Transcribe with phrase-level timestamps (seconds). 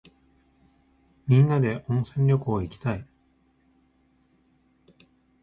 [1.27, 3.07] みんなで温泉旅行いきたい。